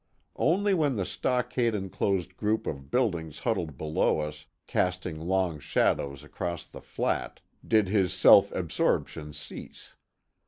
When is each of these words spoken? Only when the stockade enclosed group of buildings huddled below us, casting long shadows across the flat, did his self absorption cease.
Only 0.37 0.73
when 0.73 0.95
the 0.95 1.05
stockade 1.05 1.75
enclosed 1.75 2.35
group 2.35 2.65
of 2.65 2.89
buildings 2.89 3.37
huddled 3.37 3.77
below 3.77 4.17
us, 4.17 4.47
casting 4.65 5.19
long 5.19 5.59
shadows 5.59 6.23
across 6.23 6.63
the 6.65 6.81
flat, 6.81 7.39
did 7.63 7.87
his 7.87 8.11
self 8.11 8.51
absorption 8.51 9.31
cease. 9.31 9.95